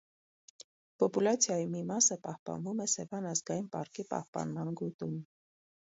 [1.01, 5.19] Պոպուլացիայի մի մասը պահպանվում «Սևան» ազգային պարկի պահպանման գոտում։